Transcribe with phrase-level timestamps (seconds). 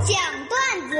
[0.00, 0.16] 讲
[0.48, 0.96] 段子，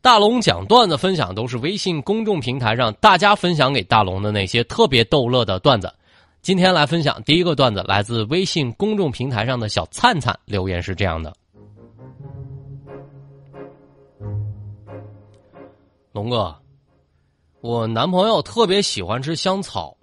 [0.00, 5.92] 大龙讲段子分享都是微信公众平台上大家分享给大龙的那些特别逗乐的段子。
[6.40, 11.34] 今天来分享第一个段子，来自微信公众平台上的小灿灿留言是这样的：
[16.12, 16.54] 龙哥，
[17.60, 19.94] 我男朋友特别喜欢吃香草，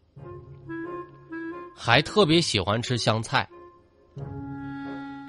[1.75, 3.47] 还特别喜欢吃香菜。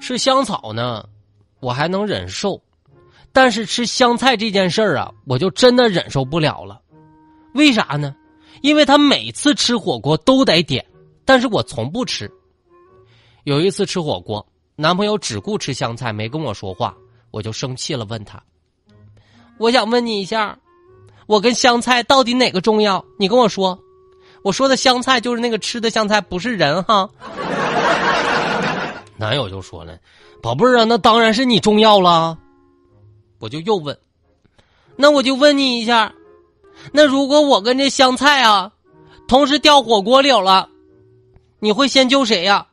[0.01, 1.07] 吃香草呢，
[1.63, 2.61] 我还能忍受。
[3.31, 6.79] 但是吃香菜这件事儿啊，我就真的忍受不了了。
[7.55, 8.13] 为啥呢？
[8.61, 10.85] 因为他每次吃火锅都得点，
[11.25, 12.31] 但是我从不吃。
[13.43, 14.45] 有一次吃火锅，
[14.75, 16.95] 男朋友只顾吃香菜，没跟我说话，
[17.31, 18.41] 我就生气了，问他
[19.57, 20.57] ：“我想问你一下，
[21.25, 23.03] 我跟香菜到底哪个重要？
[23.17, 23.79] 你跟我说。”
[24.43, 27.09] 我说的香菜就是那个吃的香菜，不是人哈。
[29.23, 29.97] 男友就说了
[30.43, 32.37] ：“宝贝儿啊，那当然是你重要了。”
[33.39, 33.97] 我就又问，
[34.97, 36.13] 那我就问你一下，
[36.91, 38.69] 那如果我跟这香菜啊，
[39.25, 40.67] 同时掉火锅里了，
[41.59, 42.67] 你会先救谁呀？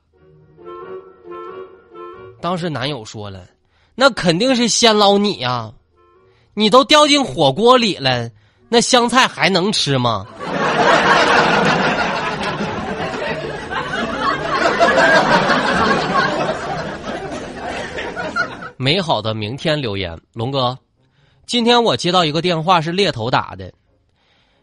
[2.40, 3.46] 当时男友说了，
[3.94, 5.72] 那肯定是先捞你呀，
[6.54, 8.28] 你都掉进火锅里了，
[8.68, 10.26] 那香菜还能吃吗？
[18.82, 20.78] 美好的明天留言，龙哥，
[21.44, 23.70] 今天我接到一个电话，是猎头打的。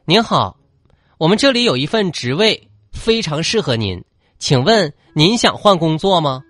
[0.05, 0.57] 您好，
[1.19, 4.03] 我们这里有一份职位非常适合您，
[4.39, 6.41] 请问您想换工作吗？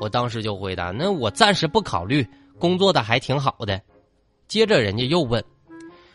[0.00, 2.26] 我当时就回答：那我暂时不考虑，
[2.58, 3.78] 工作的还挺好的。
[4.48, 5.44] 接着人家又问：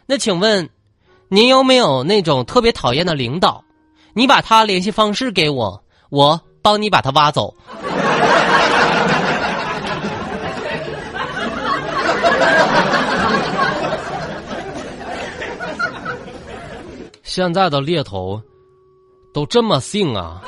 [0.07, 0.67] 那请问
[1.29, 3.63] 您有没有那种特别讨厌的领导？
[4.13, 7.55] 你把他联系方式给我，我帮你把他挖走。
[17.31, 18.41] 现在的猎头
[19.33, 20.41] 都这么性啊！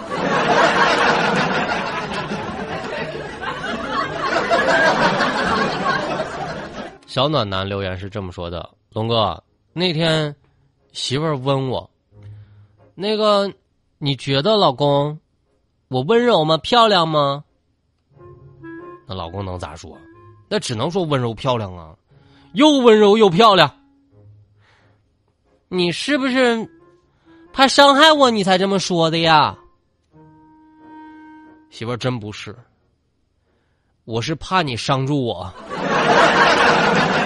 [7.07, 10.35] 小暖男留言是这么说的：“龙哥，那天
[10.91, 11.89] 媳妇儿问我，
[12.95, 13.49] 那个
[13.97, 15.17] 你觉得老公
[15.87, 16.57] 我温柔吗？
[16.57, 17.45] 漂亮吗？
[19.07, 19.97] 那老公能咋说？
[20.49, 21.95] 那只能说温柔漂亮啊，
[22.51, 23.73] 又温柔又漂亮。”
[25.75, 26.69] 你是不是
[27.51, 29.57] 怕伤害我，你才这么说的呀？
[31.71, 32.55] 媳妇儿真不是，
[34.05, 35.51] 我是怕你伤住我。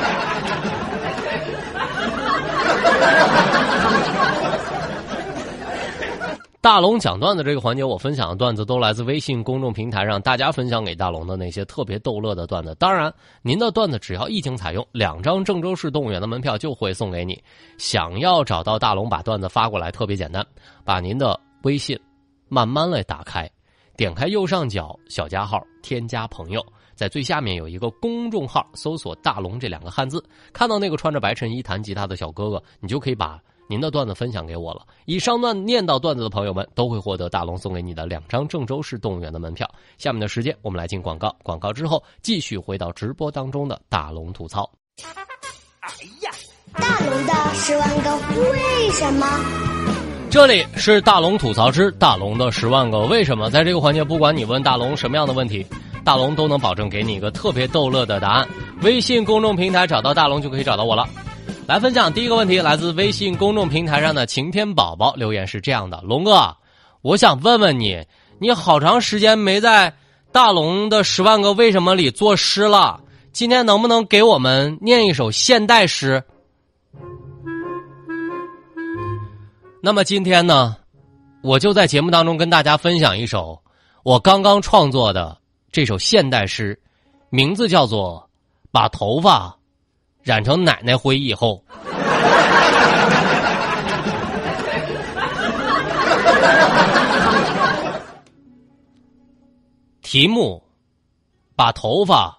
[6.68, 12.76] 大龙讲段子这个环节，我分享的段子都来自微信公众平台上大家分享给大龙的那些特别逗乐的段子。
[12.78, 13.10] 当然，
[13.42, 17.42] 您的段子只要一经采用，两张郑州市动物园的门票就会送给你。
[17.78, 20.46] 想要找到大龙，把段子发过来特别简单，
[20.84, 21.98] 把您的微信
[22.50, 23.50] 慢慢的打开，
[23.96, 26.62] 点开右上角小加号，添加朋友，
[26.96, 33.40] 在最下面有一个公众号，搜索“大龙”这两个汉字，看到那个穿着白衬衣弹吉他的小哥哥，你就可以把。
[33.70, 39.70] 您的段子分享给我了，以上段念到段子的朋友们都会获得大龙送给你的两张郑州市动物园的门票。
[39.98, 44.70] 下面的时间我们来进广告，广告之后继续回到直播当中的大龙吐槽。
[45.82, 45.90] 哎
[46.22, 46.32] 呀，
[46.74, 48.18] 大龙的十万个
[48.52, 49.28] 为什么？
[50.30, 53.50] 这里是大龙吐槽之大龙的十万个为什么。
[53.50, 55.66] 在这个环节，不管你问大龙什么样的问题，
[56.06, 58.48] 大龙都能保证给你一个特别逗乐的答案。
[58.82, 61.06] 微信公众平台找到大龙就可以找到我了。
[61.68, 66.56] 来分享第一个问题，来自微信公众平台上的晴天宝宝留言是这样的：龙哥，
[67.02, 68.06] 我想问问你，
[68.40, 69.94] 你好长时间没在
[70.32, 73.02] 大龙的十万个为什么里作诗了，
[73.34, 76.24] 今天能不能给我们念一首现代诗？
[79.84, 80.78] 那么今天呢，
[81.44, 83.62] 我就在节目当中跟大家分享一首
[84.04, 85.38] 我刚刚创作的
[85.70, 86.80] 这首现代诗，
[87.30, 88.26] 名字叫做
[88.72, 89.50] 《把头发》。
[90.28, 91.64] 染成奶奶灰以后，
[100.02, 100.62] 题目
[101.56, 102.38] 把头发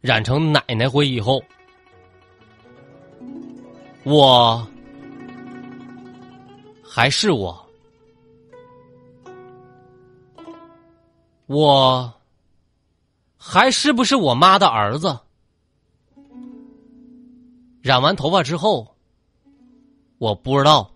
[0.00, 1.42] 染成奶奶灰以后，
[4.04, 4.64] 我
[6.88, 7.68] 还是我，
[11.46, 12.14] 我
[13.36, 15.18] 还是不是我妈的儿子？
[17.86, 18.84] 染完头发之后，
[20.18, 20.90] 我不知道。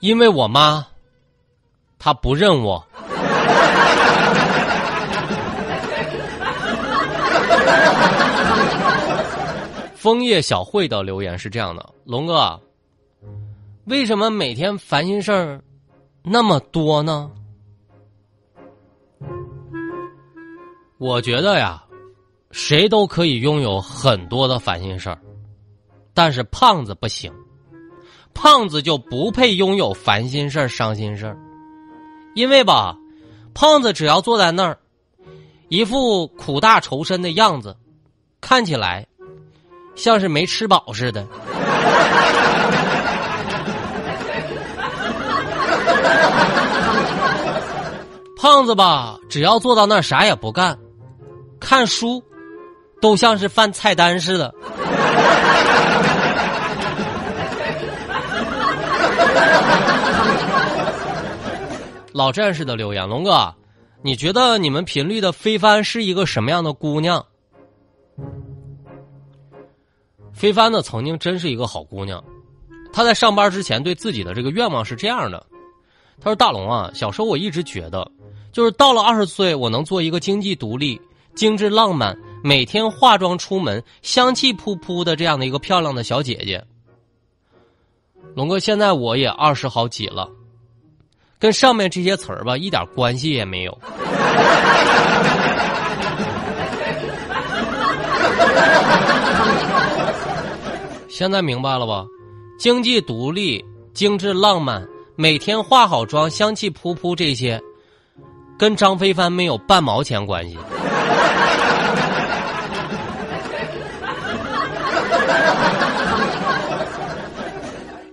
[0.00, 0.86] 因为我妈，
[1.98, 2.86] 她不认我。
[9.94, 12.60] 枫叶小慧的留言是这样的：龙哥，
[13.84, 15.58] 为什么每天烦心事儿
[16.22, 17.30] 那么多呢？
[21.02, 21.82] 我觉得呀，
[22.52, 25.18] 谁都可以拥有很多的烦心事儿，
[26.14, 27.32] 但是胖子不行，
[28.32, 31.36] 胖子就不配拥有烦心事儿、伤心事儿，
[32.36, 32.96] 因为吧，
[33.52, 34.78] 胖子只要坐在那儿，
[35.70, 37.76] 一副苦大仇深的样子，
[38.40, 39.04] 看起来
[39.96, 41.26] 像是没吃饱似的。
[48.36, 50.78] 胖子吧，只要坐到那儿啥也不干。
[51.62, 52.22] 看书，
[53.00, 54.52] 都像是翻菜单似的。
[62.12, 63.54] 老战士的留言，龙哥，
[64.02, 67.24] 你觉得你们频率的飞帆是一个什么样的姑娘？
[70.34, 72.22] 飞帆呢，曾经真是一个好姑娘。
[72.92, 75.46] 她在上班之前对自己的这个愿望是这样的：
[76.20, 78.10] 她说，大龙啊，小时候我一直觉得，
[78.52, 81.00] 就是到了二十岁，我能做一个经济独立。
[81.34, 86.62] 精致浪漫，每天化妆出门，香气扑扑的这样的一个漂亮的小姐姐。
[88.34, 90.28] 龙哥，现在我也二十好几了，
[91.38, 93.78] 跟上面这些词儿吧一点关系也没有。
[101.08, 102.04] 现在明白了吧？
[102.58, 103.62] 经济独立、
[103.92, 107.60] 精致浪漫，每天化好妆，香气扑扑，这些
[108.58, 110.56] 跟张飞帆没有半毛钱关系。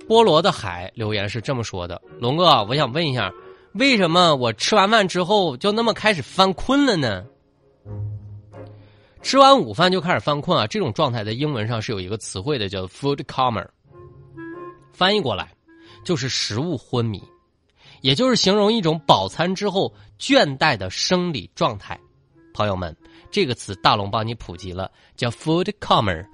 [0.10, 3.32] 菠萝的海留言是这么说的：“龙哥，我想问一下，
[3.74, 7.24] 为什么我吃完饭之后就那么开始犯困了呢？
[9.22, 10.66] 吃完午饭就开始犯困啊？
[10.66, 13.64] 这种状态在英文上是有一个词汇的，叫 food coma，
[14.92, 15.54] 翻译过来
[16.04, 17.22] 就是食物昏迷，
[18.02, 22.00] 也就是形容一种饱餐之后倦怠的生理状态。
[22.52, 22.98] 朋友们，
[23.30, 26.26] 这个词大龙帮你普及了，叫 food coma。”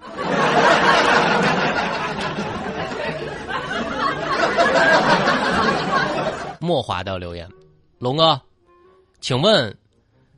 [6.66, 7.48] 莫华的留言，
[8.00, 8.42] 龙哥，
[9.22, 9.78] 请问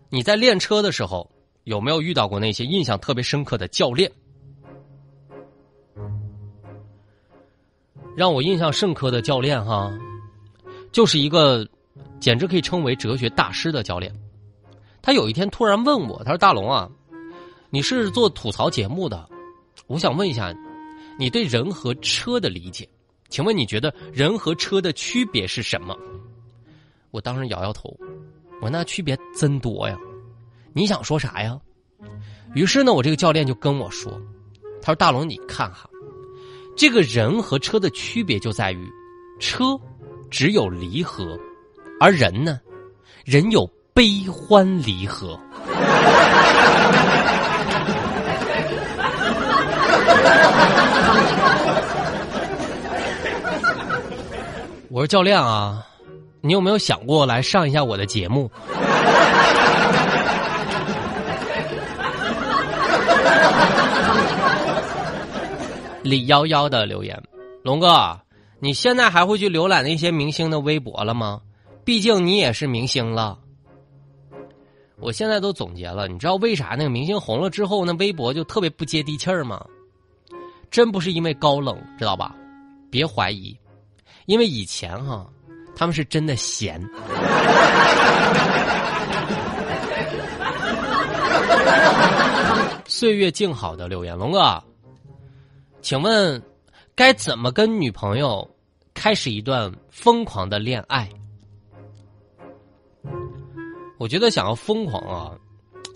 [0.09, 1.31] 你在练车的时候
[1.63, 4.11] 有没有遇到过那些印象特别深刻的教练？
[8.15, 9.89] 让我印象深刻的教练哈，
[10.91, 11.65] 就是一个
[12.19, 14.13] 简直可以称为哲学大师的教练。
[15.01, 16.89] 他有一天突然问我，他说：“大龙啊，
[17.69, 19.29] 你是做吐槽节目的，
[19.85, 20.53] 我想问一下，
[21.17, 22.89] 你对人和车的理解？”
[23.29, 25.97] 请问你觉得人和车的区别是什么？
[27.11, 27.95] 我当时摇摇头，
[28.61, 29.97] 我那区别真多呀！
[30.73, 31.59] 你想说啥呀？
[32.53, 34.19] 于是呢，我这个教练就跟我说
[34.81, 35.89] ：“他说大龙，你看哈，
[36.75, 38.87] 这个人和车的区别就在于，
[39.39, 39.77] 车
[40.29, 41.37] 只有离合，
[41.99, 42.59] 而人呢，
[43.25, 45.39] 人有悲欢离合。”
[54.97, 55.85] 我说教练啊，
[56.41, 58.49] 你有没有想过来上一下我的节目？
[66.01, 67.15] 李幺幺的留言，
[67.61, 68.19] 龙哥，
[68.59, 71.41] 你现在还会去浏览那些明星的微博了吗？
[71.85, 73.37] 毕竟你也是明星了。
[74.99, 79.63] 我现在都总结了，你知道为啥那个明星红了之后，那微博就特别不接地气儿吗？
[80.71, 82.35] 真不是因为高冷，知道吧？
[82.89, 83.55] 别怀疑。
[84.27, 85.25] 因为以前哈，
[85.73, 86.79] 他们是真的闲。
[92.85, 94.61] 岁月静好的留言，龙哥，
[95.81, 96.41] 请问
[96.93, 98.45] 该怎么跟女朋友
[98.93, 101.07] 开始一段疯狂的恋爱？
[103.97, 105.31] 我觉得想要疯狂啊，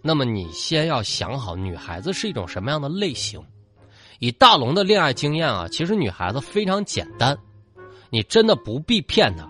[0.01, 3.43] 那么你先要想好女孩子是一种什么样的类型。
[4.19, 7.37] 以大龙的恋爱经验啊，其实女孩子非常简单。
[8.13, 9.47] 你真的不必骗他，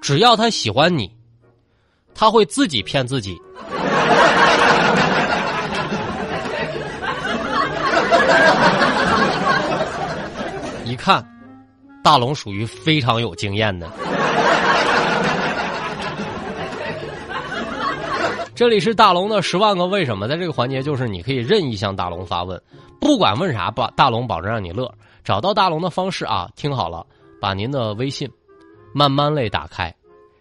[0.00, 1.14] 只要他喜欢你，
[2.14, 3.38] 他会自己骗自己。
[10.86, 11.22] 一看，
[12.02, 13.86] 大龙属于非常有经验的。
[18.54, 22.58] 这里是大龙的十万个为什么，在这个环节就是你可以任意向大龙发问，
[22.98, 24.90] 不管问啥，保大龙保证让你乐。
[25.22, 27.06] 找到大龙的方式啊，听好了。
[27.40, 28.30] 把您的微信
[28.92, 29.94] 慢慢类打开，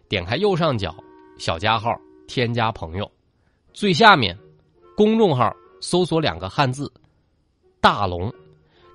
[0.07, 0.95] 点开右上角
[1.37, 1.95] 小加号，
[2.27, 3.09] 添加朋友，
[3.73, 4.37] 最下面
[4.95, 6.91] 公众号搜索两个汉字
[7.81, 8.33] “大龙”，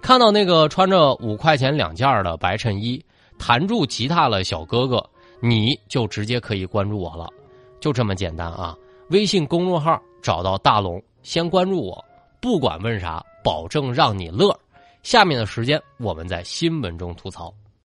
[0.00, 3.04] 看到那个穿着五块钱两件的白衬衣
[3.38, 5.04] 弹住吉他的小哥哥，
[5.40, 7.28] 你就直接可以关注我了，
[7.80, 8.76] 就这么简单啊！
[9.10, 12.04] 微信公众号找到大龙，先关注我，
[12.40, 14.58] 不管问啥，保证让你乐。
[15.02, 17.52] 下面的时间我们在新闻中吐槽。